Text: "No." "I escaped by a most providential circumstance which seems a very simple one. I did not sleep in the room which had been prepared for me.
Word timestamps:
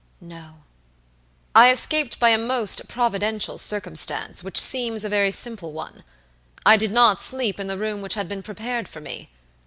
"No." 0.19 0.63
"I 1.53 1.69
escaped 1.69 2.17
by 2.19 2.29
a 2.29 2.37
most 2.39 2.87
providential 2.87 3.59
circumstance 3.59 4.43
which 4.43 4.59
seems 4.59 5.05
a 5.05 5.09
very 5.09 5.29
simple 5.31 5.73
one. 5.73 6.03
I 6.65 6.75
did 6.75 6.91
not 6.91 7.21
sleep 7.21 7.59
in 7.59 7.67
the 7.67 7.77
room 7.77 8.01
which 8.01 8.15
had 8.15 8.27
been 8.27 8.41
prepared 8.41 8.87
for 8.87 8.99
me. 8.99 9.29